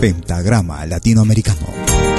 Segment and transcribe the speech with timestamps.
[0.00, 2.11] Pentagrama Latinoamericano.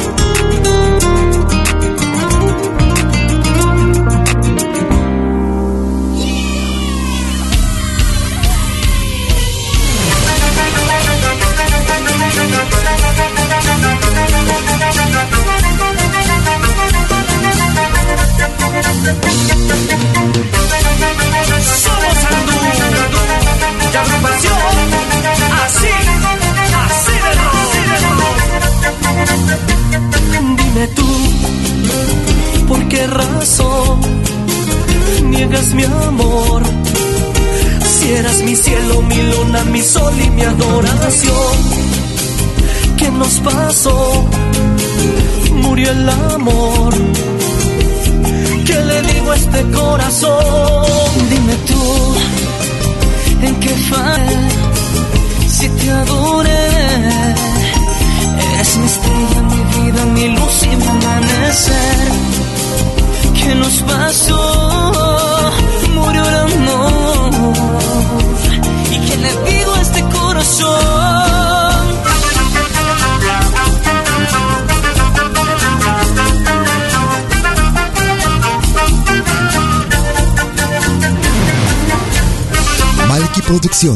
[83.83, 83.89] Y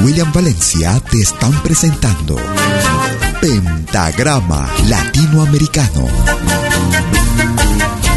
[0.00, 2.34] William Valencia te están presentando
[3.40, 6.08] Pentagrama Latinoamericano.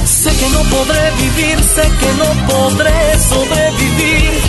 [0.08, 4.42] Sé que no podré vivir, sé que no podré sobrevivir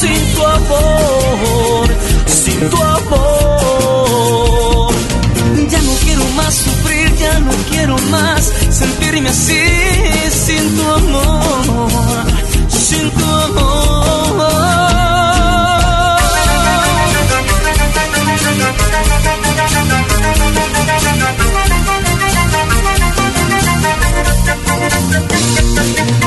[0.00, 1.88] sin tu amor,
[2.26, 4.92] sin tu amor.
[5.70, 9.62] Ya no quiero más sufrir, ya no quiero más sentirme así
[10.32, 12.26] sin tu amor,
[12.70, 14.67] sin tu amor.
[25.20, 26.17] Thank you.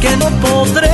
[0.00, 0.87] Que no podré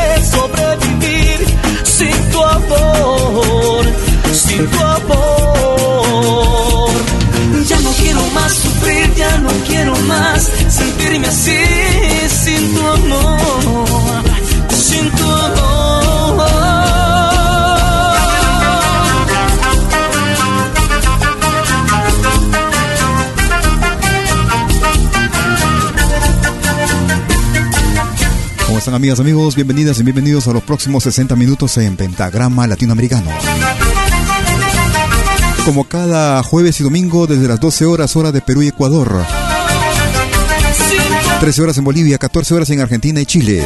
[28.92, 29.54] amigas, amigos?
[29.54, 33.30] Bienvenidas y bienvenidos a los próximos 60 minutos en Pentagrama Latinoamericano.
[35.64, 39.24] Como cada jueves y domingo desde las 12 horas hora de Perú y Ecuador.
[41.40, 43.64] 13 horas en Bolivia, 14 horas en Argentina y Chile.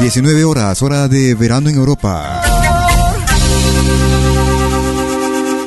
[0.00, 2.42] 19 horas hora de verano en Europa.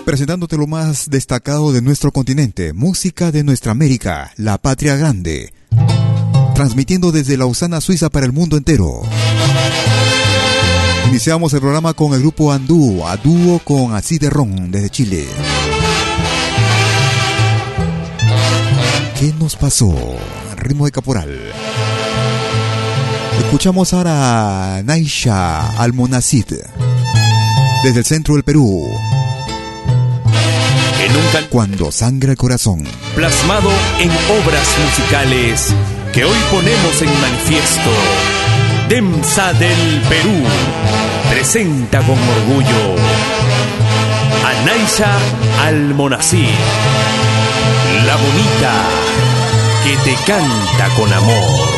[0.03, 5.53] Presentándote lo más destacado de nuestro continente, música de nuestra América, la patria grande.
[6.59, 9.03] Transmitiendo desde Lausana, Suiza para el mundo entero.
[11.07, 15.25] Iniciamos el programa con el grupo Andú, a dúo con Así de Ron desde Chile.
[19.17, 19.95] ¿Qué nos pasó?
[20.57, 21.39] Ritmo de caporal.
[23.45, 26.55] Escuchamos ahora a Naisha Almonacid
[27.85, 28.85] desde el centro del Perú.
[31.05, 32.83] En un Cuando sangra el corazón.
[33.15, 33.69] Plasmado
[34.01, 35.73] en obras musicales
[36.13, 37.91] que hoy ponemos en manifiesto.
[38.87, 40.43] Demsa del Perú
[41.29, 42.95] presenta con orgullo
[44.45, 45.17] a Naisha
[45.65, 46.47] Almonacid,
[48.05, 48.73] la bonita
[49.83, 51.68] que te canta con amor.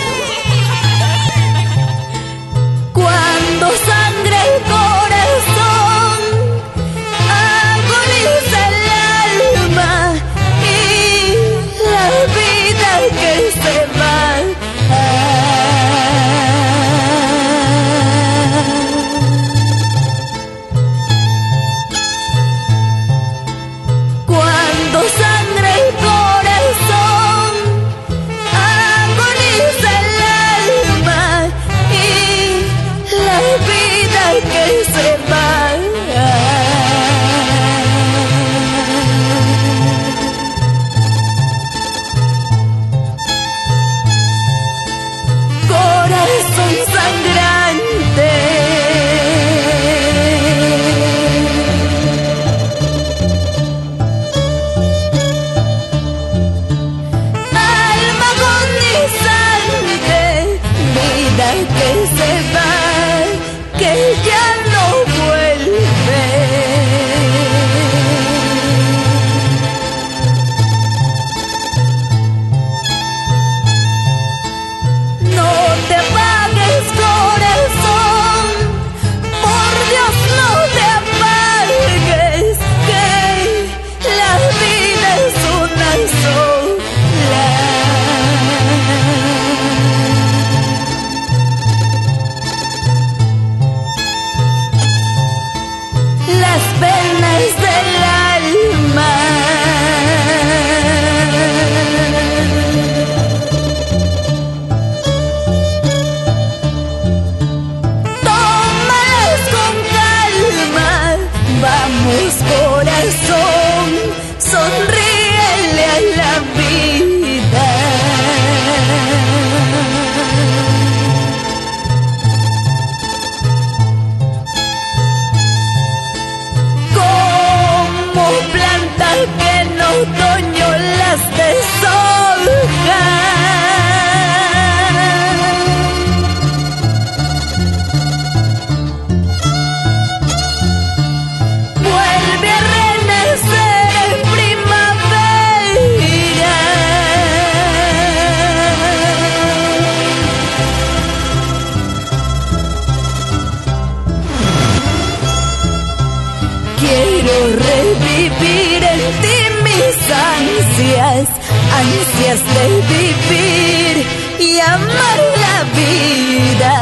[162.91, 164.05] Vivir
[164.39, 166.73] y amar la vida,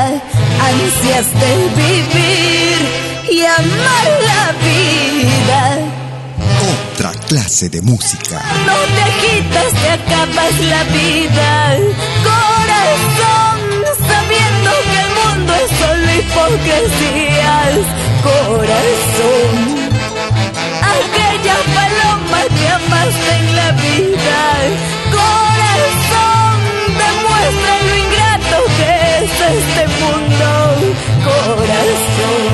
[0.69, 2.77] ansias de vivir
[3.31, 5.61] y amar la vida.
[6.93, 8.41] Otra clase de música.
[8.65, 11.77] No te agitas, te acabas la vida,
[12.29, 13.57] corazón,
[14.07, 17.73] sabiendo que el mundo es solo hipocresías,
[18.23, 19.53] corazón.
[20.97, 21.57] Aquella
[22.77, 24.41] amaste en la vida,
[25.17, 26.57] corazón,
[27.03, 28.91] demuestra lo ingrato que
[29.23, 30.49] es este mundo,
[31.29, 32.53] corazón.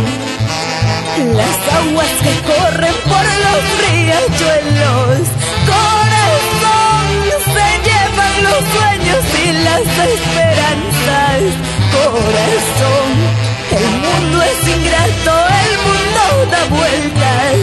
[1.33, 5.23] Las aguas que corren por los riachuelos,
[5.73, 7.07] corazón,
[7.55, 11.41] se llevan los sueños y las esperanzas,
[11.95, 13.09] corazón.
[13.71, 17.55] El mundo es ingrato, el mundo da vueltas,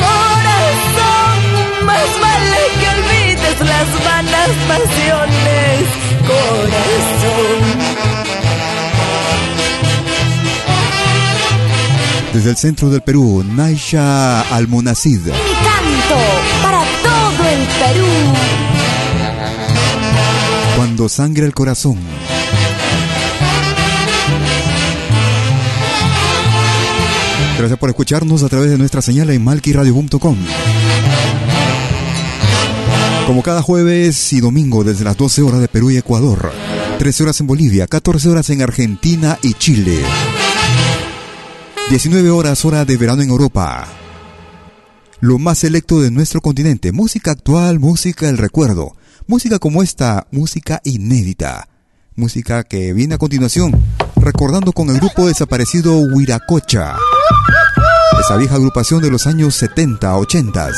[0.00, 1.53] corazón.
[1.84, 5.80] Más vale que olvides las vanas pasiones,
[6.26, 8.04] corazón.
[12.32, 15.20] Desde el centro del Perú, Naisha Almonacid.
[15.20, 16.20] Mi canto
[16.62, 18.08] para todo el Perú.
[20.76, 21.98] Cuando sangre el corazón.
[27.56, 30.36] Gracias por escucharnos a través de nuestra señal en malquiradio.com.
[33.26, 36.52] Como cada jueves y domingo desde las 12 horas de Perú y Ecuador,
[36.98, 39.98] 13 horas en Bolivia, 14 horas en Argentina y Chile.
[41.88, 43.86] 19 horas hora de verano en Europa.
[45.20, 48.94] Lo más selecto de nuestro continente, música actual, música del recuerdo,
[49.26, 51.68] música como esta, música inédita,
[52.16, 53.72] música que viene a continuación,
[54.16, 56.96] recordando con el grupo desaparecido Huiracocha,
[58.20, 60.70] esa vieja agrupación de los años 70, 80.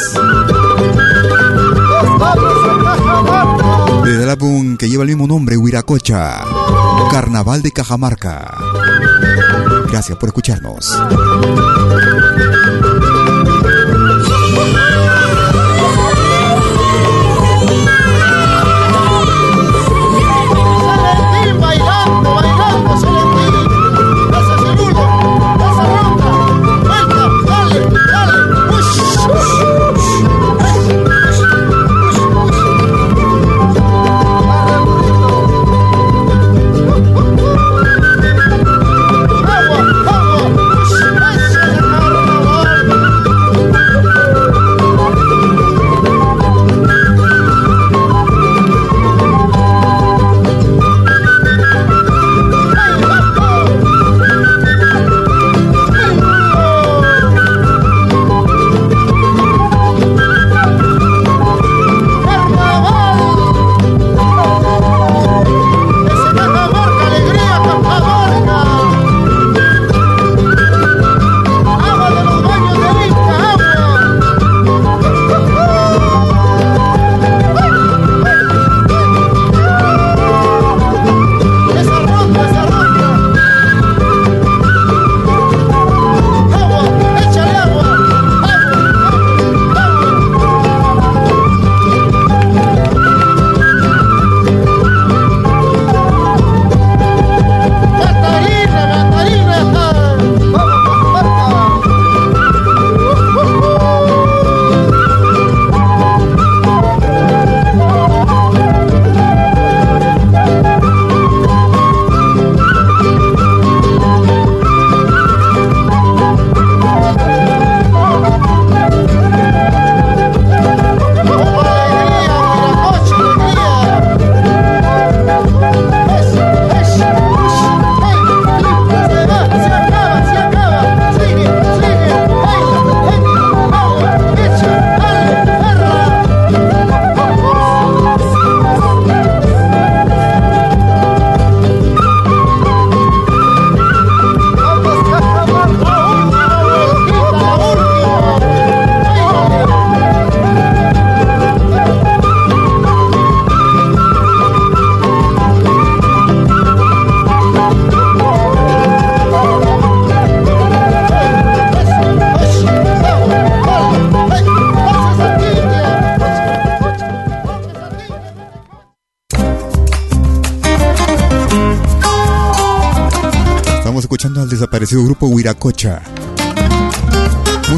[4.04, 6.44] Desde el álbum que lleva el mismo nombre, Huiracocha,
[7.10, 8.54] Carnaval de Cajamarca.
[9.90, 10.96] Gracias por escucharnos.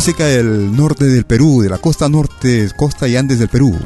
[0.09, 3.79] Música del norte del Perú, de la costa norte, costa y Andes del Perú.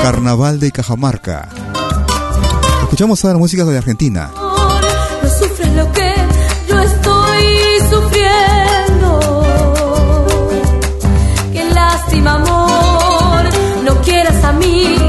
[0.00, 1.48] Carnaval de Cajamarca.
[2.82, 4.30] Escuchamos ahora música de Argentina.
[4.36, 6.14] No sufres lo que
[6.68, 7.44] yo estoy
[7.90, 9.42] sufriendo.
[11.52, 13.48] Qué lástima, amor,
[13.84, 15.01] no quieras a mí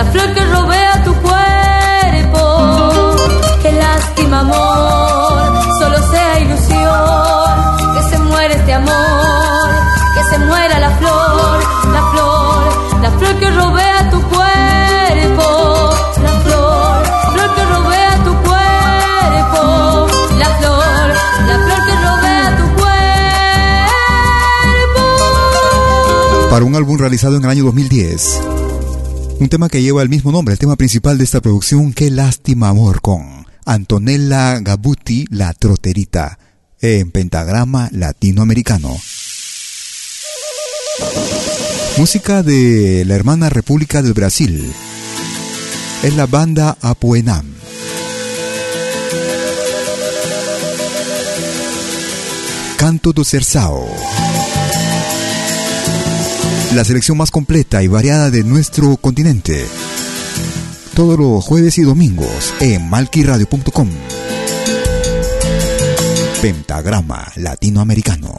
[0.00, 2.42] la flor que rodea tu cuerpo.
[3.62, 5.38] Qué lástima, amor,
[5.78, 9.68] solo sea ilusión, que se muere este amor,
[10.14, 11.58] que se muera la flor,
[11.96, 12.64] la flor,
[13.02, 15.46] la flor que rodea tu cuerpo.
[16.26, 17.02] La flor,
[17.32, 19.62] flor que rodea tu cuerpo.
[20.38, 21.08] La flor,
[21.50, 23.00] la flor que rodea tu cuerpo.
[26.48, 28.40] Para un álbum realizado en el año 2010.
[29.40, 32.68] Un tema que lleva el mismo nombre, el tema principal de esta producción, Qué lástima
[32.68, 36.38] amor, con Antonella Gabuti, La Troterita,
[36.78, 38.94] en pentagrama latinoamericano.
[41.96, 44.70] Música de la hermana República del Brasil.
[46.02, 47.46] Es la banda Apoenam.
[52.76, 53.88] Canto do Cersao.
[56.74, 59.66] La selección más completa y variada de nuestro continente.
[60.94, 63.88] Todos los jueves y domingos en malquiradio.com.
[66.40, 68.38] Pentagrama Latinoamericano.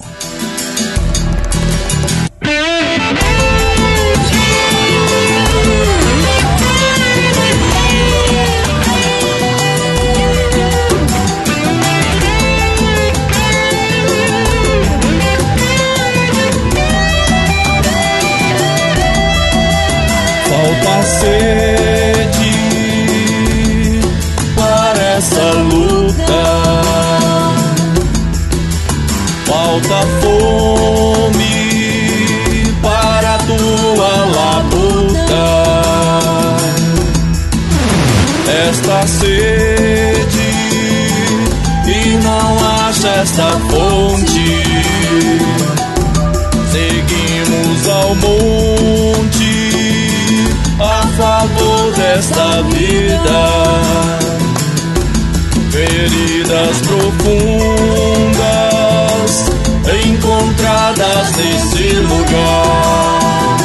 [43.21, 44.63] Esta fonte.
[46.71, 49.55] Seguimos ao monte
[50.79, 53.39] a favor desta vida.
[55.69, 57.21] Feridas profundas
[60.03, 63.57] encontradas nesse lugar.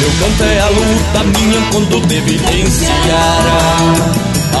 [0.00, 3.02] Meu canto é a luta minha quando evidenciar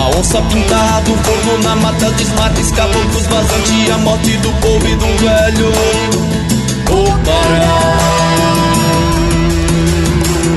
[0.02, 4.84] A onça pintada, o fogo na mata desmata Escapam dos vazantes, a morte do povo
[4.84, 5.72] e do velho.
[6.90, 7.98] O Pará.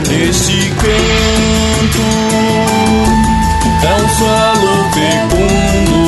[0.09, 2.05] Este canto
[3.83, 5.99] é um solo fecundo.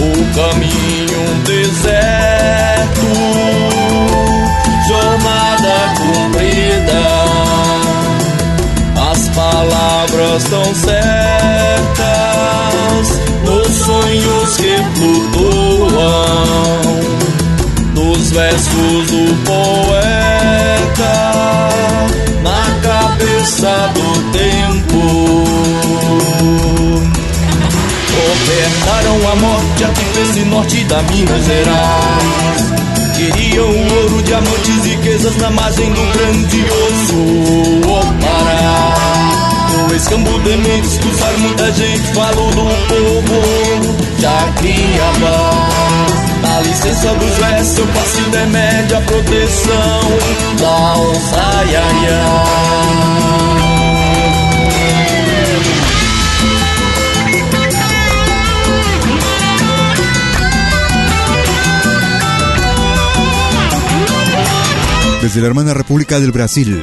[0.00, 3.08] O caminho deserto
[4.86, 7.02] Jornada cumprida
[9.10, 9.97] As palavras
[10.44, 10.98] tão certas
[13.44, 16.36] Nos sonhos que flutuam
[17.94, 21.16] Nos versos do poeta
[22.42, 25.44] Na cabeça do tempo
[28.32, 32.78] Ofertaram a morte a esse norte da Minas Gerais
[33.16, 37.18] Queriam o ouro, diamantes e riquezas na margem do grandioso
[38.20, 39.37] Pará.
[39.90, 45.98] O escambo de me desculpar, muita gente falou do povo Jacriabá
[46.44, 50.00] a licença do versos, eu passe de média proteção
[50.60, 52.24] da onça yaya.
[65.20, 66.80] Desde la hermana República del Brasil,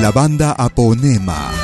[0.00, 1.61] la banda Aponema.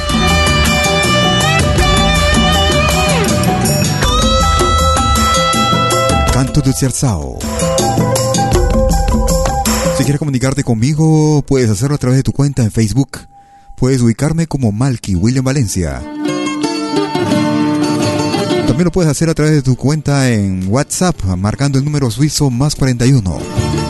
[6.39, 7.37] Canto de Cerzao.
[9.97, 13.19] Si quieres comunicarte conmigo, puedes hacerlo a través de tu cuenta en Facebook.
[13.75, 16.01] Puedes ubicarme como Malky William Valencia.
[18.69, 22.51] También lo puedes hacer a través de tu cuenta en WhatsApp, marcando el número suizo
[22.51, 23.39] más 41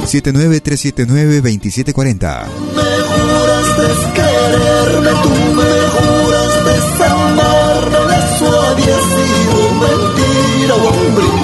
[0.07, 2.49] 79379 2740.
[2.75, 3.83] Me juraste
[4.15, 10.77] quererme, tú me juraste amarme, eso había sido mentira
[11.15, 11.38] brindis.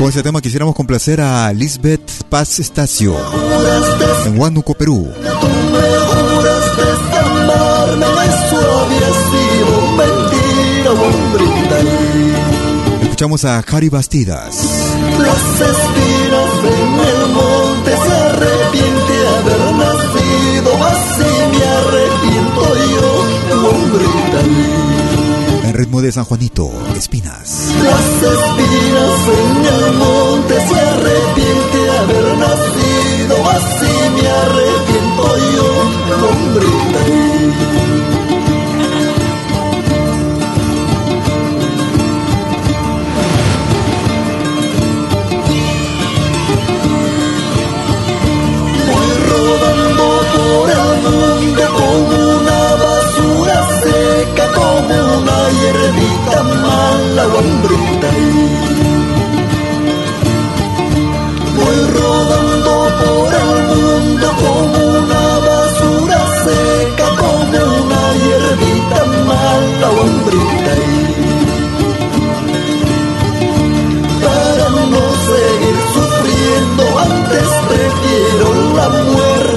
[0.00, 3.14] Con este tema quisiéramos complacer a Lisbeth Paz Estacio
[4.24, 5.12] en Huánuco, Perú.
[13.02, 14.94] Escuchamos a Cari Bastidas.
[15.18, 19.74] Las espinas en el monte se arrepiente haber
[25.80, 27.72] ritmo de San Juanito, Espinas.
[27.82, 35.68] Las espinas en el monte se arrepiente de haber nacido, así me arrepiento yo,
[36.28, 37.79] hombre.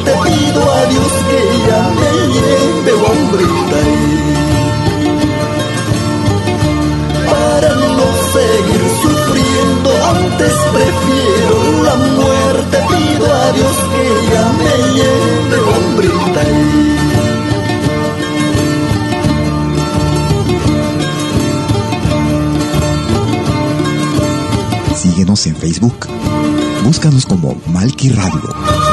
[0.04, 4.14] Muerte, pido a Dios que ya me lleve guambrita
[8.34, 12.78] seguir sufriendo, antes prefiero la muerte.
[12.90, 16.42] Pido a Dios que ya me lleve, hombrita.
[24.96, 26.08] Síguenos en Facebook.
[26.84, 28.93] Búscanos como Malki Radio.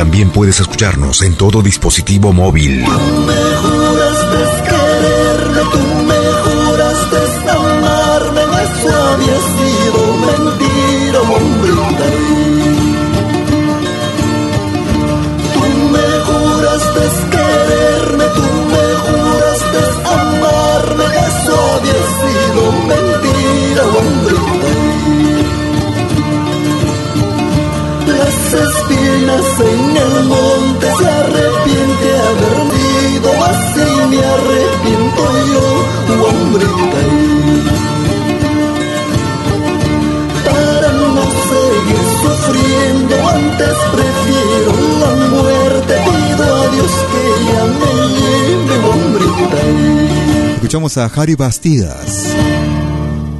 [0.00, 2.82] También puedes escucharnos en todo dispositivo móvil.
[2.86, 7.18] Tú me juraste quererme, tú me juraste
[7.50, 12.39] amarme, eso había sido mentira, hombrita.
[30.22, 32.56] Monte se arrepiente haber
[33.14, 33.70] ido así
[34.10, 35.66] me arrepiento yo,
[36.24, 37.02] hombrita.
[40.44, 45.94] Para no seguir sufriendo, antes prefiero la muerte.
[46.04, 49.60] Pido a Dios que ya me lleve, hombrita.
[50.54, 52.34] Escuchamos a Harry Bastidas,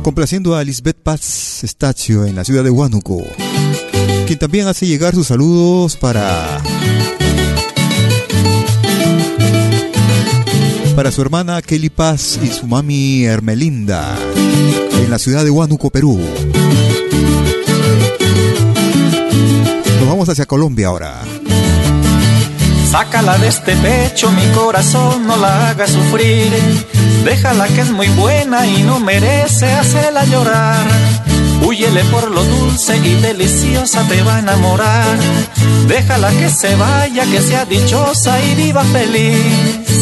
[0.03, 3.23] complaciendo a Lisbeth Paz Estacio en la ciudad de Huánuco
[4.31, 6.63] quien también hace llegar sus saludos para
[10.95, 14.17] para su hermana Kelly Paz y su mami Hermelinda
[15.03, 16.21] en la ciudad de Huánuco, Perú.
[19.99, 21.23] Nos vamos hacia Colombia ahora.
[22.89, 26.53] Sácala de este pecho, mi corazón, no la haga sufrir.
[27.25, 31.10] Déjala que es muy buena y no merece hacerla llorar.
[31.63, 35.19] Huyele por lo dulce y deliciosa te va a enamorar.
[35.87, 40.01] Déjala que se vaya, que sea dichosa y viva feliz.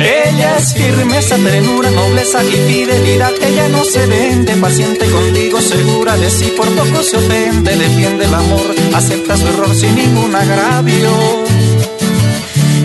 [0.00, 3.32] Ella es firmeza, ternura, nobleza y fidelidad.
[3.40, 7.76] Ella no se vende, paciente contigo, segura de sí, por poco se ofende.
[7.76, 11.44] Defiende el amor, acepta su error sin ningún agravio.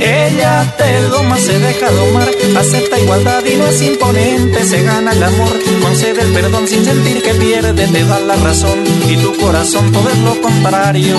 [0.01, 5.23] Ella te doma, se deja domar, acepta igualdad y no es imponente, se gana el
[5.23, 9.91] amor, concede el perdón sin sentir que pierde, te da la razón y tu corazón
[9.91, 11.17] todo es lo contrario.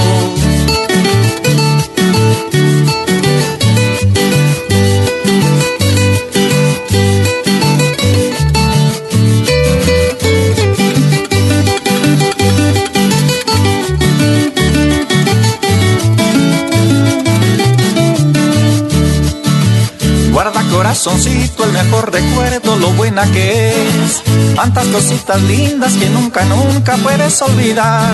[21.03, 24.23] Corazoncito el mejor recuerdo, lo buena que es.
[24.55, 28.13] Tantas cositas lindas que nunca, nunca puedes olvidar.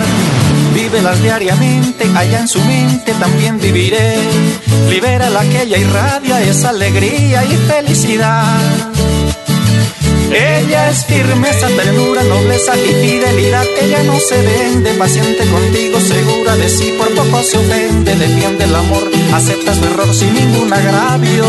[0.73, 4.19] Vívelas diariamente, allá en su mente también viviré.
[4.89, 8.61] Libera la que ella irradia esa alegría y felicidad.
[10.31, 13.67] Ella es firmeza, ternura, nobleza y fidelidad.
[13.83, 18.15] Ella no se vende, paciente contigo, segura de sí, por poco se ofende.
[18.15, 21.47] Defiende el amor, acepta su error sin ningún agravio.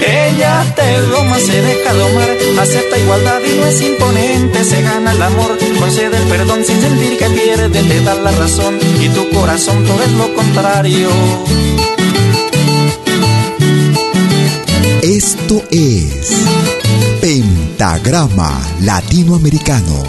[0.00, 2.28] Ella te doma, se deja domar,
[2.60, 7.18] acepta igualdad y no es imponente, se gana el amor, concede el perdón sin sentir
[7.18, 11.08] que pierde, te da la razón y tu corazón todo es lo contrario.
[15.02, 16.44] Esto es
[17.20, 20.04] Pentagrama Latinoamericano,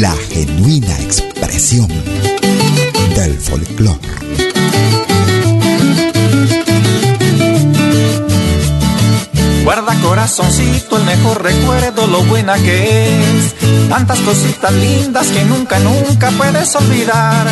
[0.00, 1.88] la genuina expresión
[3.14, 4.45] del folclore.
[9.66, 13.88] Guarda corazoncito el mejor recuerdo, lo buena que es.
[13.88, 17.48] Tantas cositas lindas que nunca, nunca puedes olvidar.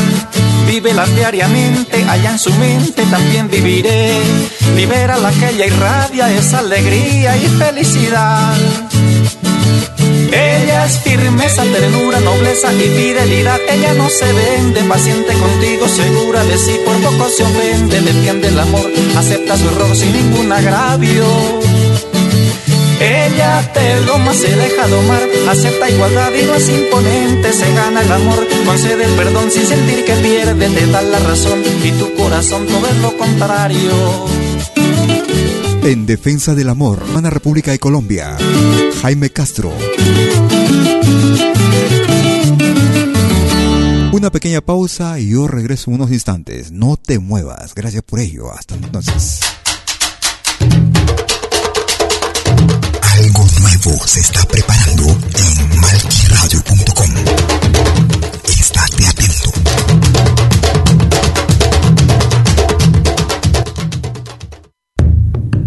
[0.64, 4.12] Vívelas diariamente, allá en su mente también viviré.
[4.76, 8.58] Libera la que ella irradia esa alegría y felicidad.
[10.30, 13.58] Ella es firmeza, ternura, nobleza y fidelidad.
[13.68, 18.60] Ella no se vende, paciente contigo, segura de sí, por poco se ofende, defiende el
[18.60, 21.24] amor, acepta su error sin ningún agravio.
[23.00, 28.12] Ella te doma, se deja domar, acepta igualdad y no es imponente, se gana el
[28.12, 32.66] amor, concede el perdón sin sentir que pierde, te da la razón y tu corazón
[32.66, 33.90] todo es lo contrario.
[35.82, 38.36] En defensa del amor, Hermana República de Colombia,
[39.02, 39.72] Jaime Castro.
[44.14, 46.70] Una pequeña pausa y yo regreso unos instantes.
[46.70, 47.74] No te muevas.
[47.74, 48.50] Gracias por ello.
[48.52, 49.40] Hasta entonces.
[53.84, 57.10] Se está preparando en malquiradio.com.
[58.48, 59.52] Estate atento.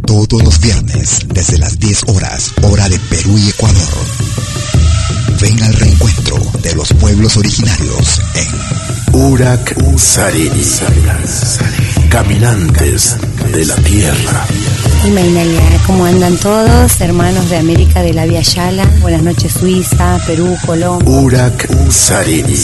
[0.08, 3.94] Todos los viernes, desde las 10 horas, hora de Perú y Ecuador.
[5.40, 10.66] Ven al reencuentro de los pueblos originarios en Urak Sariri.
[12.10, 13.16] Caminantes
[13.54, 14.48] de la Tierra.
[15.86, 17.02] ¿Cómo andan todos?
[17.02, 18.86] Hermanos de América de la Via Yala.
[19.02, 21.10] Buenas noches, Suiza, Perú, Colombia.
[21.10, 22.58] Urak Sariri.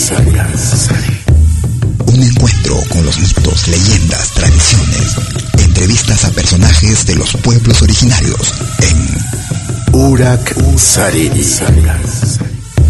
[2.06, 5.16] Un encuentro con los mitos, leyendas, tradiciones,
[5.58, 11.44] entrevistas a personajes de los pueblos originarios en Urak Sariri.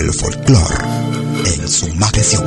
[0.00, 0.76] el folclore
[1.44, 2.44] en su expresión.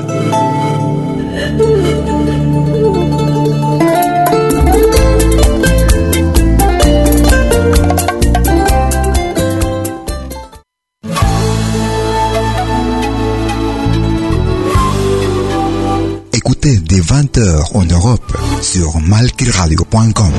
[16.33, 20.33] Écoutez dès 20h en Europe sur malkiradio.com.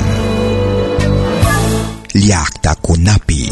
[2.13, 3.51] Liakta Kunapi.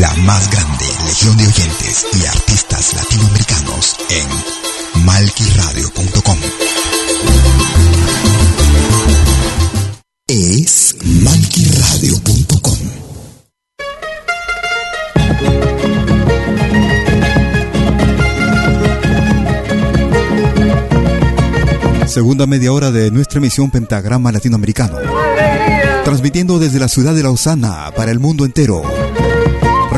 [0.00, 6.38] La más grande legión de oyentes y artistas latinoamericanos en malquiradio.com.
[10.26, 12.78] Es malquiradio.com.
[22.06, 24.98] Segunda media hora de nuestra emisión Pentagrama Latinoamericano.
[26.04, 28.82] Transmitiendo desde la ciudad de Lausana para el mundo entero.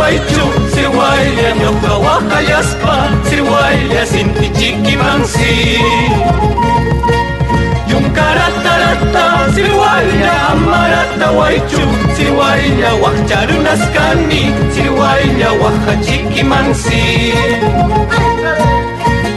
[0.00, 2.94] waichu sirwaya nyoka wakayaspa
[3.30, 5.54] sirwaya sinti chiki mansi.
[7.90, 11.82] Yunkaratarata sirwaya amarata waichu
[12.16, 14.42] sirwaya wakcharu naskani
[14.74, 17.32] sirwaya wakachiki mansi.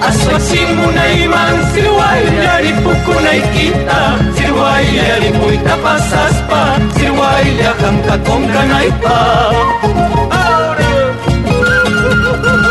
[0.10, 4.02] Aswasimunayman sirwaya ripukunay kita
[4.36, 6.62] sirwaya ripuita pasaspa
[6.96, 8.16] sirwaya hamka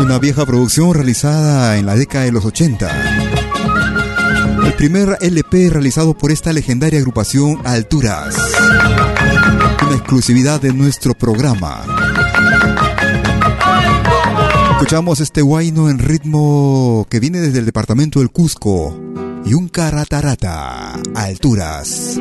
[0.00, 2.90] Una vieja producción realizada en la década de los 80.
[4.66, 8.36] El primer LP realizado por esta legendaria agrupación Alturas.
[9.86, 12.11] Una exclusividad de nuestro programa.
[14.82, 18.92] Escuchamos este guayno en ritmo que viene desde el departamento del Cusco.
[19.44, 20.94] Y un caratarata.
[21.14, 22.18] Alturas.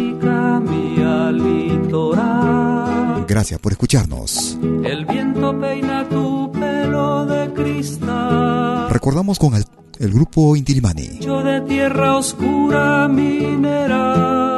[3.27, 4.59] Gracias por escucharnos.
[4.83, 8.91] El viento peina tu pelo de cristal.
[8.91, 9.65] Recordamos con el,
[9.97, 11.17] el grupo Intilimani.
[11.17, 14.50] Hecho de tierra oscura mineral.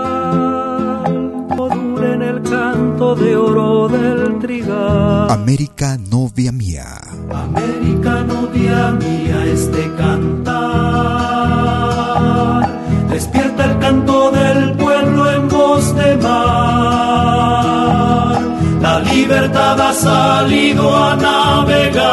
[2.13, 5.31] En el canto de oro del trigal.
[5.31, 6.85] América novia mía.
[7.31, 10.53] América novia mía, este cantar.
[13.09, 17.17] Despierta el canto del pueblo en voz de mar.
[18.79, 22.03] La libertad ha salido a navegar.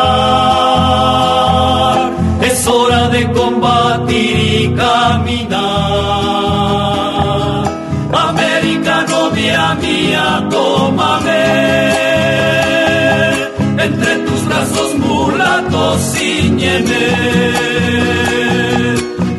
[2.40, 5.59] Es hora de combatir y caminar.
[10.48, 11.44] Tómame.
[13.86, 17.07] Entre tus brazos mulatos ciñeme.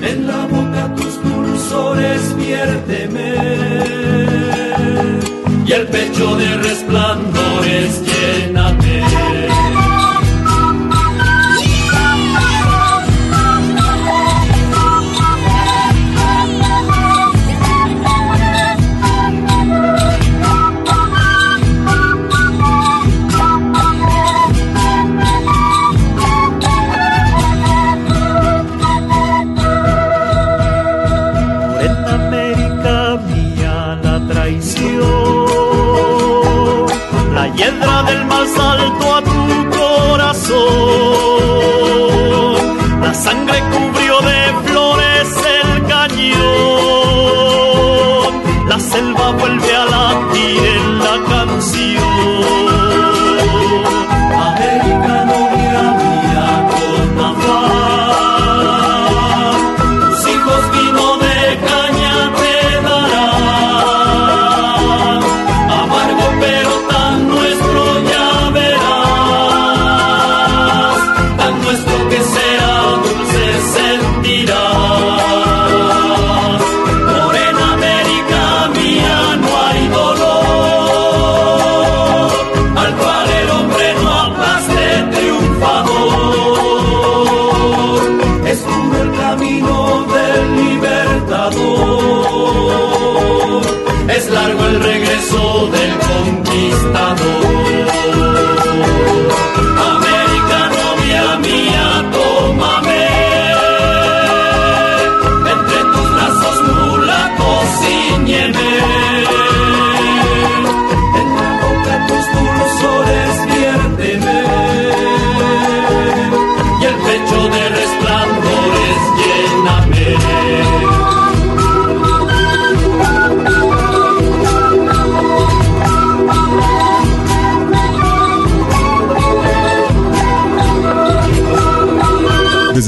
[0.10, 3.32] En la boca tus dulzores viérteme.
[5.68, 8.51] Y el pecho de resplandores lléname.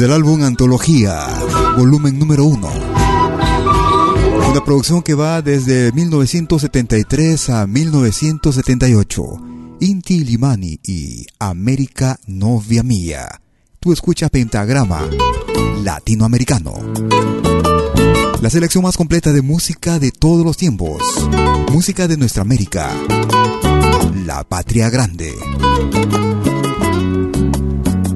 [0.04, 1.30] Desde el álbum Antología,
[1.78, 2.70] volumen número 1.
[4.51, 9.24] Una producción que va desde 1973 a 1978.
[9.80, 13.39] Inti Limani y América Novia Mía.
[13.80, 15.08] Tú escuchas Pentagrama
[15.82, 16.74] Latinoamericano.
[18.41, 21.01] La selección más completa de música de todos los tiempos.
[21.72, 22.91] Música de nuestra América.
[24.26, 25.34] La Patria Grande.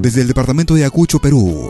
[0.08, 1.68] Desde el departamento de Acucho, Perú.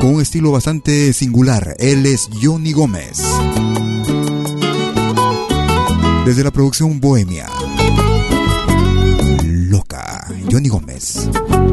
[0.00, 3.20] Con un estilo bastante singular, él es Johnny Gómez.
[6.24, 7.48] Desde la producción Bohemia.
[9.42, 11.28] Loca, Johnny Gómez.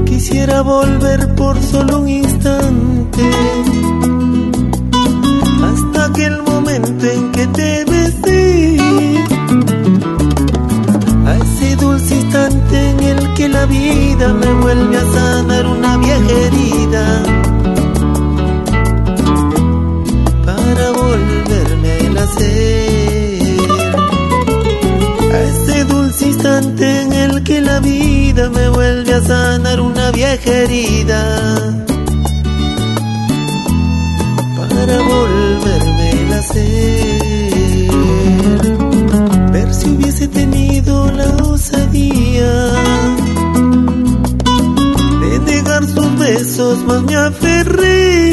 [0.07, 3.29] Quisiera volver por solo un instante
[5.61, 7.84] hasta aquel momento en que te
[13.65, 17.23] la vida me vuelve a sanar una vieja herida.
[20.45, 23.59] Para volverme a nacer.
[25.33, 30.51] A ese dulce instante en el que la vida me vuelve a sanar una vieja
[30.51, 31.21] herida
[34.57, 36.94] para volverme a nacer.
[46.83, 48.31] Más me aferré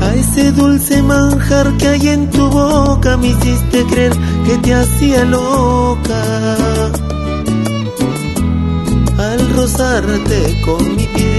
[0.00, 3.16] a ese dulce manjar que hay en tu boca.
[3.16, 4.12] Me hiciste creer
[4.46, 6.22] que te hacía loca
[9.18, 11.32] al rozarte con mi piel.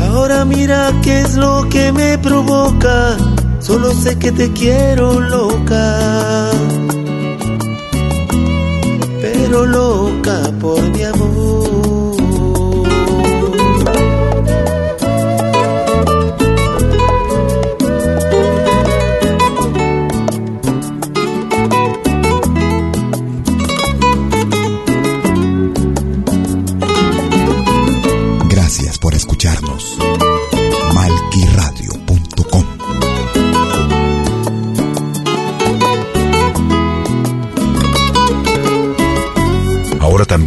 [0.00, 3.16] Ahora mira qué es lo que me provoca,
[3.60, 6.50] solo sé que te quiero loca,
[9.20, 11.15] pero loca por mi amor.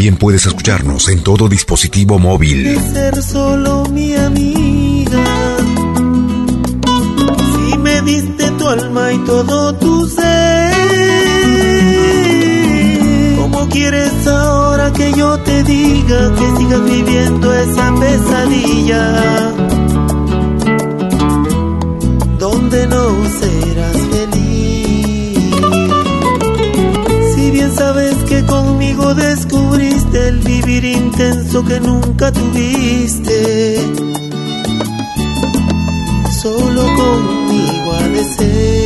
[0.10, 2.80] También puedes escucharnos en todo dispositivo móvil.
[2.94, 5.24] ser solo mi amiga.
[7.54, 10.74] Si me diste tu alma y todo tu ser,
[13.38, 19.54] ¿cómo quieres ahora que yo te diga que sigas viviendo esa pesadilla?
[22.40, 23.04] Donde no
[23.40, 23.99] serás
[27.90, 33.78] Sabes que conmigo descubriste el vivir intenso que nunca tuviste,
[36.40, 38.79] solo conmigo ha de ser.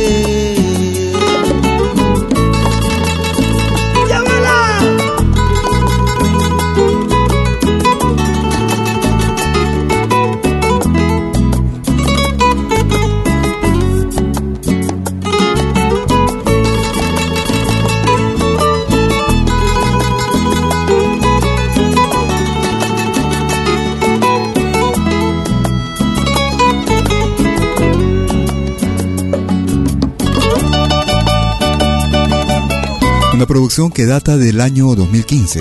[33.64, 35.60] Producción que data del año 2015.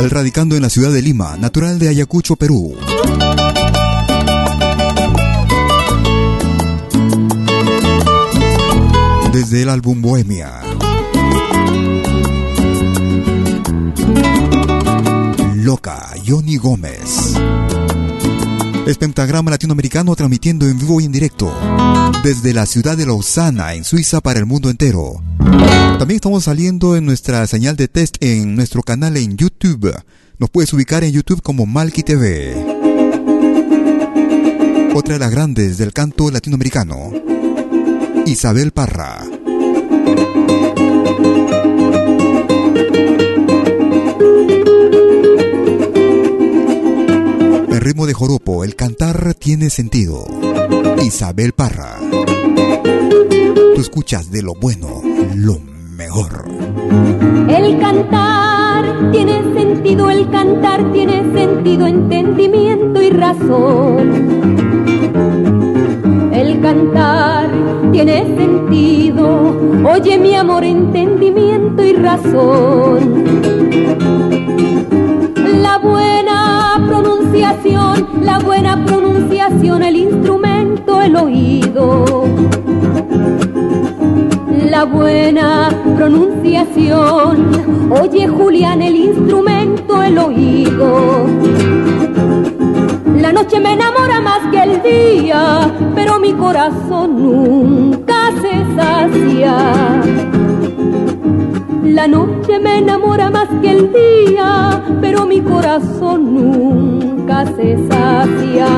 [0.00, 2.74] El radicando en la ciudad de Lima, natural de Ayacucho, Perú.
[9.32, 10.50] Desde el álbum Bohemia.
[15.54, 17.34] Loca, Johnny Gómez.
[18.86, 21.52] Es Pentagrama Latinoamericano transmitiendo en vivo y en directo
[22.22, 25.22] desde la ciudad de Lausana, en Suiza, para el mundo entero.
[25.98, 29.92] También estamos saliendo en nuestra señal de test en nuestro canal en YouTube.
[30.38, 32.54] Nos puedes ubicar en YouTube como Malki TV.
[34.94, 37.10] Otra de las grandes del canto latinoamericano,
[38.26, 39.24] Isabel Parra.
[47.84, 50.24] Ritmo de joropo, el cantar tiene sentido.
[51.04, 51.98] Isabel Parra.
[53.74, 55.02] Tú escuchas de lo bueno,
[55.34, 55.58] lo
[55.96, 56.44] mejor.
[57.48, 64.12] El cantar tiene sentido, el cantar tiene sentido, entendimiento y razón.
[66.32, 67.50] El cantar
[67.90, 69.56] tiene sentido.
[69.92, 73.24] Oye mi amor, entendimiento y razón.
[75.60, 82.24] La buena pronunciación, la buena pronunciación, el instrumento, el oído.
[84.70, 91.26] La buena pronunciación, oye Julián, el instrumento, el oído.
[93.16, 100.41] La noche me enamora más que el día, pero mi corazón nunca se sacia.
[101.82, 108.68] La noche me enamora más que el día, pero mi corazón nunca se sacia.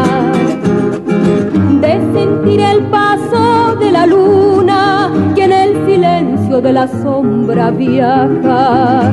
[1.83, 9.13] De sentir el paso de la luna que en el silencio de la sombra viaja.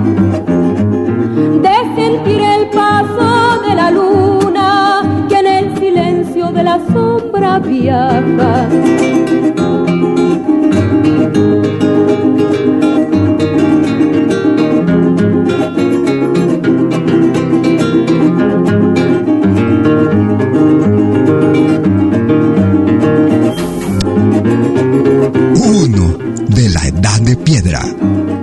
[1.62, 8.68] De sentir el paso de la luna que en el silencio de la sombra viaja.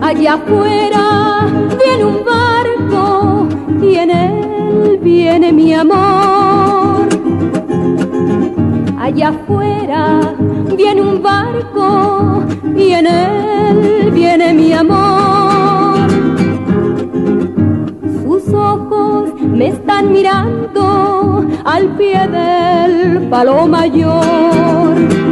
[0.02, 1.46] Allá afuera
[1.78, 3.48] viene un barco
[3.80, 7.09] y en él viene mi amor.
[9.00, 10.34] Allá afuera
[10.76, 12.44] viene un barco
[12.76, 16.11] y en él viene mi amor.
[18.22, 25.28] Sus ojos me están mirando al pie del palo mayor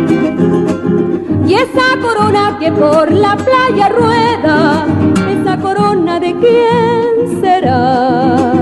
[1.62, 4.86] esa corona que por la playa rueda,
[5.30, 8.52] esa corona de quién será.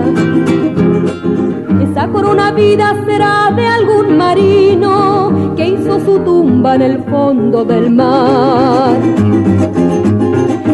[1.82, 7.90] Esa corona vida será de algún marino que hizo su tumba en el fondo del
[7.90, 8.96] mar.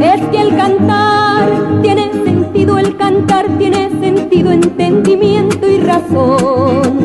[0.03, 1.49] Es que el cantar
[1.83, 7.00] tiene sentido, el cantar tiene sentido, entendimiento y razón.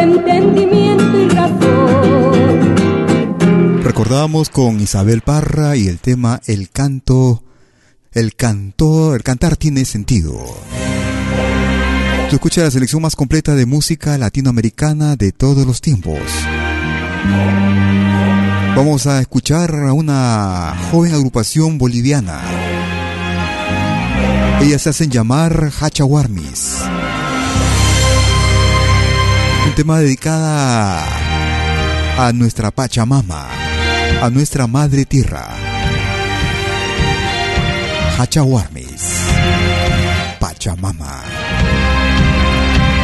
[0.00, 2.70] Entendimiento y razón.
[3.82, 7.42] Recordamos con Isabel Parra y el tema El canto,
[8.12, 10.38] el canto, el cantar tiene sentido.
[12.28, 16.20] Tú escuchas la selección más completa de música latinoamericana de todos los tiempos.
[18.76, 22.40] Vamos a escuchar a una joven agrupación boliviana.
[24.60, 26.76] Ellas se hacen llamar Hachawarmis
[29.80, 31.06] tema dedicada
[32.18, 33.48] a nuestra Pachamama,
[34.20, 35.48] a nuestra Madre Tierra.
[38.18, 39.08] Hachawarmis,
[40.38, 41.22] Pachamama.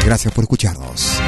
[0.05, 1.19] Gracias por escucharnos.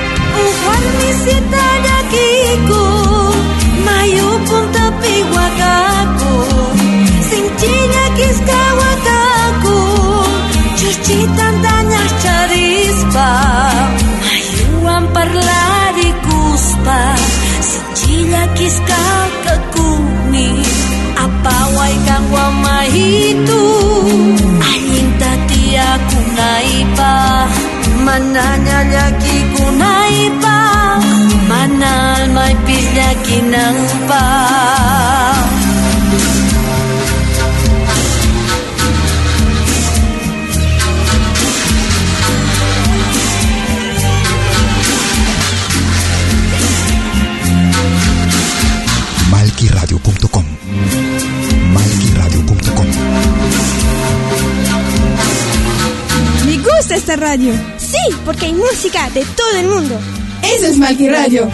[18.68, 19.04] Iska
[19.44, 20.48] kekuni
[21.16, 23.62] apa wae kang wamahitu
[24.60, 27.14] aing tadi aku naipa.
[28.04, 30.60] Mananya lagi ku naipa?
[31.48, 33.10] Manal mai pilya
[56.95, 57.53] esta radio.
[57.76, 59.99] Sí, porque hay música de todo el mundo.
[60.43, 61.51] Eso es Malquiradio.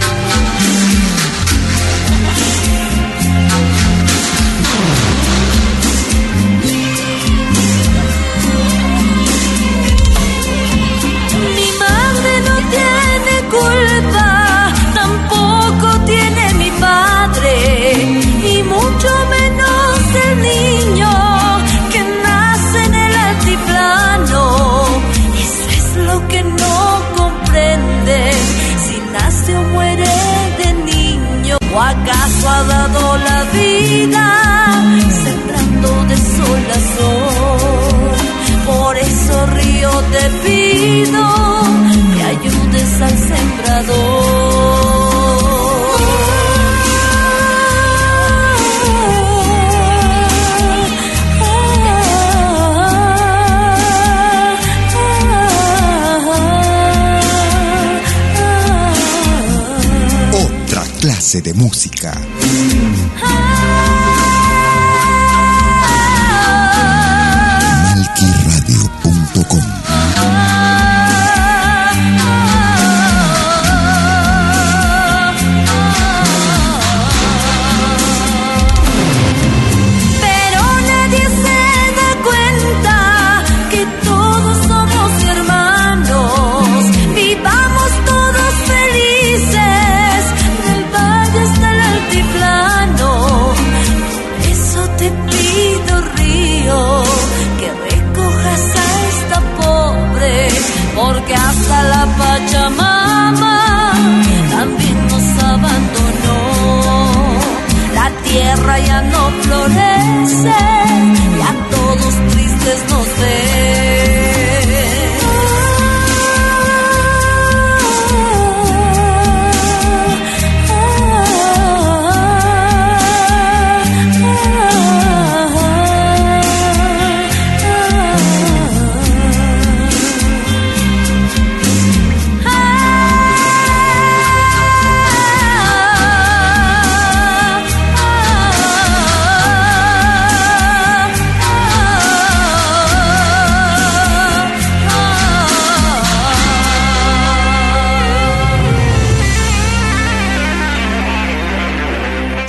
[61.44, 62.33] De música.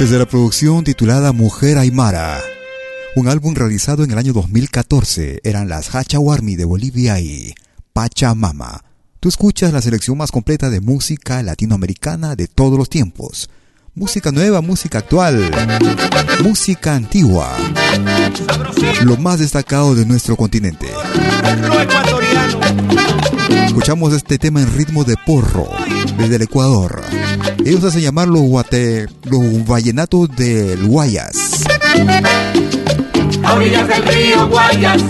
[0.05, 2.39] Desde la producción titulada Mujer Aymara,
[3.15, 7.55] un álbum realizado en el año 2014, eran las Hachawarmi de Bolivia y
[7.91, 8.83] Pachamama.
[9.19, 13.49] Tú escuchas la selección más completa de música latinoamericana de todos los tiempos.
[13.97, 15.49] Música nueva, música actual,
[16.43, 17.55] música antigua.
[19.03, 20.87] Lo más destacado de nuestro continente.
[23.65, 25.69] Escuchamos este tema en ritmo de porro
[26.17, 27.03] desde el Ecuador.
[27.63, 31.63] Ellos hacen llamar los, guate, los vallenatos del Guayas.
[33.45, 35.01] A orillas del río Guayas,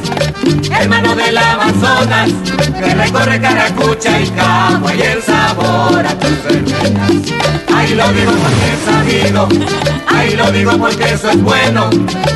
[0.80, 2.30] hermano del Amazonas,
[2.80, 7.12] que recorre Caracucha y Cagua y el sabor a tus cervezas.
[7.74, 9.48] Ahí lo digo porque es sabido,
[10.08, 11.90] ahí lo digo porque eso es bueno.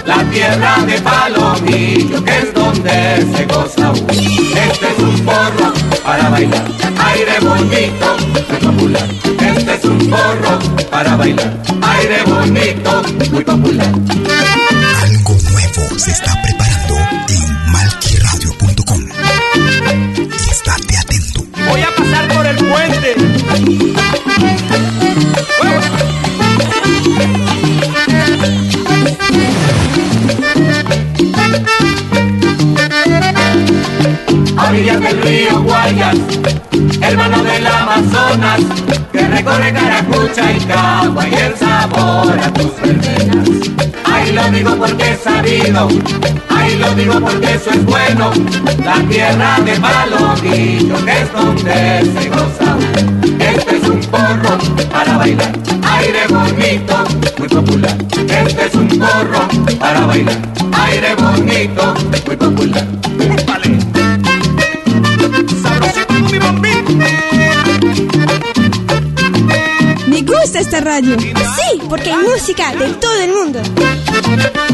[0.06, 3.91] La tierra de Palomillo, que es donde se goza.
[4.10, 5.74] Este es un porro
[6.04, 6.66] para bailar,
[7.14, 8.18] aire bonito,
[8.50, 9.08] muy popular.
[9.56, 13.91] Este es un porro para bailar, aire bonito, muy popular.
[15.02, 16.96] Algo nuevo se está preparando
[17.30, 19.02] en malquiradio.com.
[20.52, 21.46] Estate atento.
[21.68, 23.16] Voy a pasar por el puente.
[34.70, 36.15] Orillas del río Guayas,
[37.01, 38.61] hermano del Amazonas,
[39.11, 43.70] que recorre Caracucha y Cagua y el sabor a tus cervezas.
[44.05, 45.88] Ahí lo digo porque es sabido,
[46.49, 48.32] ahí lo digo porque eso es bueno.
[48.84, 52.78] La tierra de Palomillo, que es donde se goza.
[53.39, 54.57] Este es un porro
[54.91, 55.51] para bailar,
[55.97, 57.03] aire bonito,
[57.39, 57.97] muy popular.
[58.11, 59.47] Este es un porro
[59.80, 60.38] para bailar,
[60.72, 61.93] aire bonito,
[62.28, 63.49] muy popular.
[70.58, 71.18] Esta radio.
[71.20, 73.62] Sí, porque hay música de todo el mundo.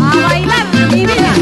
[0.01, 1.34] A bailar, mi vida.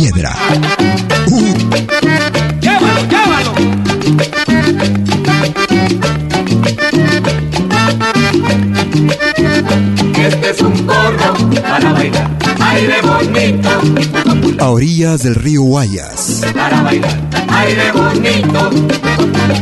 [0.00, 0.34] Piedra.
[2.60, 3.52] Llévalo, llévalo.
[10.18, 13.68] Este es un porro para bailar, aire bonito,
[14.58, 18.70] A orillas del río Guayas, para bailar, aire bonito,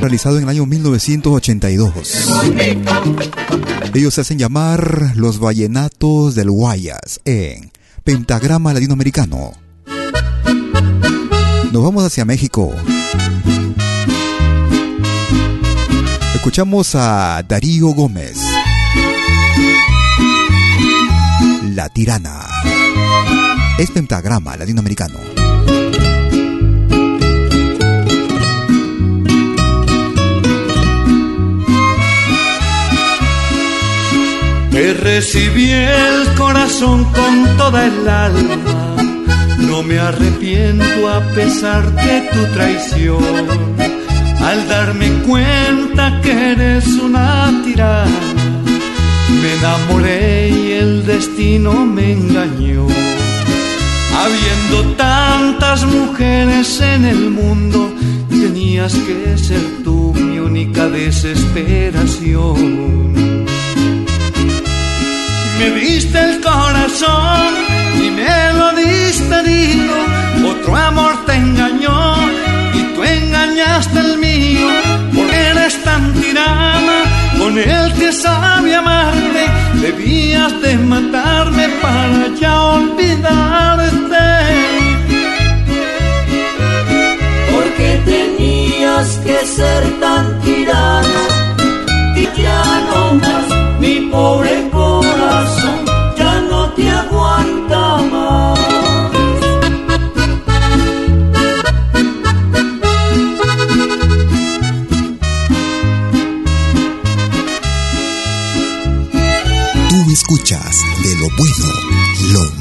[0.01, 2.27] realizado en el año 1982.
[2.29, 2.93] bonito.
[3.93, 7.73] Ellos se hacen llamar los Vallenatos del Guayas en
[8.05, 9.68] Pentagrama Latinoamericano.
[11.73, 12.75] Nos vamos hacia México.
[16.35, 18.39] Escuchamos a Darío Gómez.
[21.75, 22.47] La Tirana.
[23.79, 25.19] Es Pentagrama Latinoamericano.
[34.71, 38.88] Te recibí el corazón con toda el alma
[39.89, 43.25] me arrepiento a pesar de tu traición.
[44.41, 48.21] Al darme cuenta que eres una tirana,
[49.41, 52.87] me enamoré y el destino me engañó.
[54.23, 57.91] Habiendo tantas mujeres en el mundo,
[58.29, 63.38] tenías que ser tú mi única desesperación.
[65.59, 67.49] Me diste el corazón
[68.01, 69.95] y me lo diste herido,
[70.53, 72.15] otro amor te engañó
[72.75, 74.69] y tú engañaste el mío,
[75.15, 76.99] porque eres tan tirana,
[77.39, 79.45] con el que sabe amarte,
[79.83, 84.27] debías de matarme para ya olvidarte.
[87.53, 91.23] Porque tenías que ser tan tirana
[92.15, 93.38] y ya no más,
[94.11, 95.85] pobre corazón
[96.17, 98.59] ya no te aguanta más.
[109.89, 111.67] Tú escuchas de lo bueno,
[112.33, 112.58] lo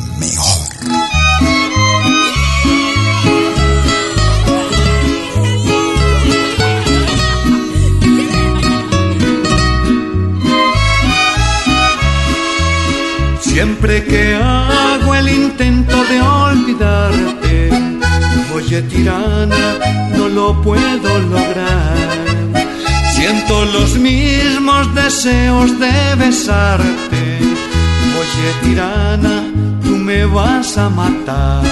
[13.58, 17.70] Siempre que hago el intento de olvidarte,
[18.54, 19.80] oye tirana,
[20.16, 21.98] no lo puedo lograr.
[23.16, 27.40] Siento los mismos deseos de besarte,
[28.22, 29.52] oye tirana,
[29.84, 31.64] tú me vas a matar.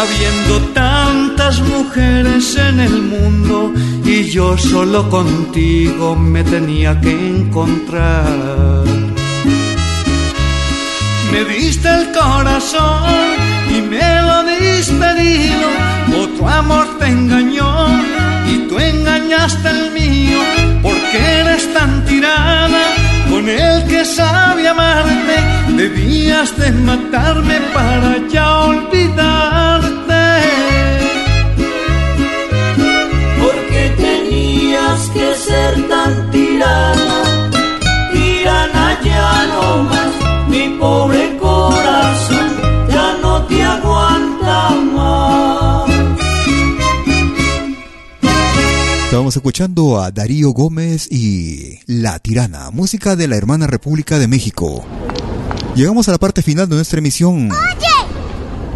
[0.00, 3.72] Habiendo tantas mujeres en el mundo
[4.04, 9.07] y yo solo contigo me tenía que encontrar.
[11.88, 13.04] Me diste el corazón
[13.70, 15.68] y me lo diste herido.
[16.22, 17.88] Otro amor te engañó
[18.46, 20.38] y tú engañaste el mío.
[20.82, 22.82] Porque eres tan tirana
[23.30, 25.36] con el que sabe amarte.
[25.76, 30.24] Debías de matarme para ya olvidarte.
[33.40, 37.20] Porque tenías que ser tan tirana,
[38.12, 40.12] tirana ya no más.
[40.48, 41.37] Mi pobre
[49.18, 54.86] Estábamos escuchando a Darío Gómez y La Tirana, música de la hermana República de México.
[55.74, 57.50] Llegamos a la parte final de nuestra emisión.
[57.50, 57.96] Oye,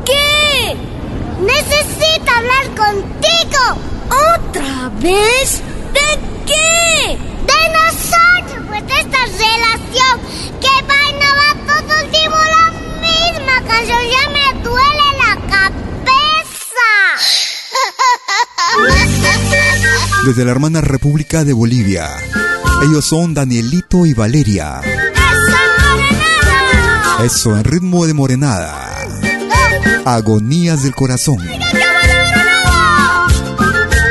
[0.04, 0.74] ¿qué?
[1.40, 3.78] Necesito hablar contigo.
[4.34, 5.62] ¿Otra vez?
[5.94, 7.16] ¿De qué?
[7.46, 10.18] De nosotros, pues de esta relación.
[10.60, 12.66] Que vaina va todo el tiempo la
[13.00, 14.00] misma canción.
[14.10, 16.90] Ya me duele la cabeza.
[20.26, 22.08] Desde la hermana República de Bolivia.
[22.82, 24.80] Ellos son Danielito y Valeria.
[27.24, 29.06] Eso, en ritmo de morenada.
[30.04, 31.38] Agonías del corazón.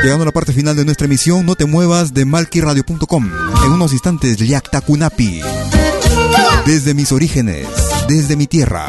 [0.04, 3.32] Llegando a la parte final de nuestra emisión, no te muevas de malquiradio.com.
[3.66, 5.42] En unos instantes, Liakta Kunapi.
[6.66, 7.68] Desde mis orígenes,
[8.08, 8.88] desde mi tierra.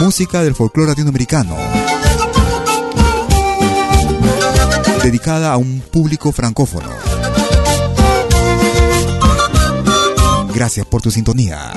[0.00, 1.56] Música del folclore latinoamericano.
[5.06, 6.88] Dedicada a un público francófono.
[10.52, 11.70] Gracias por tu sintonía.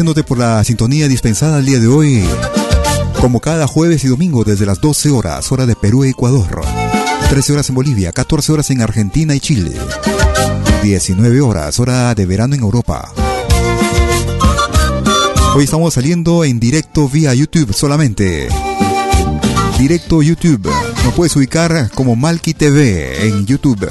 [0.00, 2.24] Agradeciéndote por la sintonía dispensada el día de hoy,
[3.20, 6.62] como cada jueves y domingo desde las 12 horas, hora de Perú y Ecuador,
[7.28, 9.72] 13 horas en Bolivia, 14 horas en Argentina y Chile,
[10.82, 13.12] 19 horas, hora de verano en Europa.
[15.54, 18.48] Hoy estamos saliendo en directo vía YouTube solamente.
[19.78, 20.66] Directo YouTube.
[21.04, 23.86] Nos puedes ubicar como Malki TV en YouTube.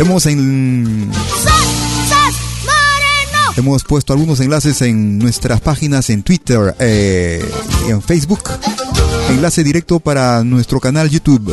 [0.00, 1.10] Hemos en
[3.58, 7.44] Hemos puesto algunos enlaces en nuestras páginas en Twitter eh,
[7.88, 8.38] y en Facebook.
[9.30, 11.52] Enlace directo para nuestro canal YouTube.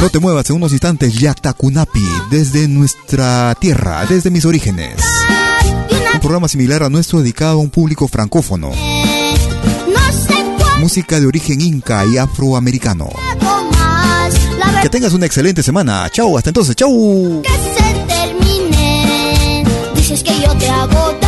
[0.00, 4.94] No te muevas en unos instantes, Yatakunapi, desde nuestra tierra, desde mis orígenes.
[6.14, 8.70] Un programa similar a nuestro dedicado a un público francófono.
[10.78, 13.08] Música de origen inca y afroamericano.
[14.82, 16.08] Que tengas una excelente semana.
[16.12, 17.42] Chau, hasta entonces, chau.
[20.18, 21.27] Dices que yo te hago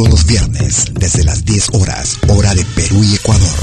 [0.00, 3.58] Todos los viernes, desde las 10 horas, hora de Perú y Ecuador.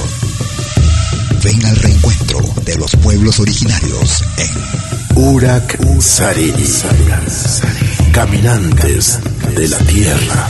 [1.44, 6.64] Ven al reencuentro de los pueblos originarios en Urak Sariri.
[8.12, 9.18] Caminantes
[9.56, 10.48] de la tierra.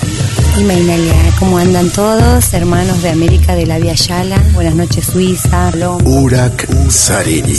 [0.60, 2.54] Y Mainalia, ¿cómo andan todos?
[2.54, 4.44] Hermanos de América de la Via Yala.
[4.56, 5.72] Buenas noches, Suiza.
[6.04, 7.58] Urak Sariri.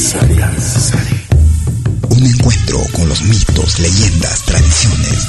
[2.10, 5.28] Un encuentro con los mitos, leyendas, tradiciones.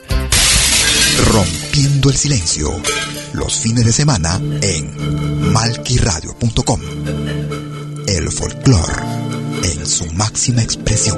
[1.27, 2.71] Rompiendo el Silencio.
[3.33, 6.81] Los fines de semana en malquiradio.com.
[8.07, 8.93] El folclore
[9.63, 11.17] en su máxima expresión.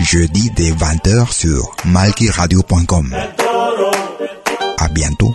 [0.00, 3.14] Jeudi dès 20h sur malkiradio.com.
[4.78, 5.32] À bientôt.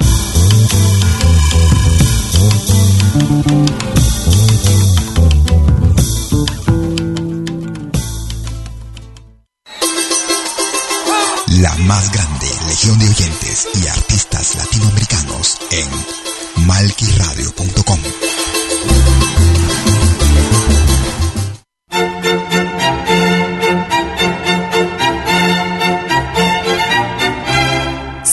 [11.61, 12.29] La más grande
[12.67, 17.99] legión de oyentes y artistas latinoamericanos en malquiradio.com.